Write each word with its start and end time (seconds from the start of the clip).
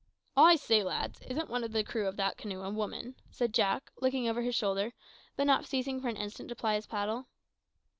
"I 0.35 0.55
say, 0.55 0.81
lads, 0.83 1.19
isn't 1.27 1.47
one 1.47 1.63
of 1.63 1.73
the 1.73 1.83
crew 1.83 2.07
of 2.07 2.17
that 2.17 2.35
canoe 2.35 2.61
a 2.63 2.71
woman?" 2.71 3.13
said 3.29 3.53
Jack, 3.53 3.91
looking 4.01 4.27
over 4.27 4.41
his 4.41 4.55
shoulder, 4.55 4.93
but 5.35 5.45
not 5.45 5.67
ceasing 5.67 6.01
for 6.01 6.07
an 6.07 6.17
instant 6.17 6.49
to 6.49 6.55
ply 6.55 6.73
his 6.73 6.87
paddle. 6.87 7.27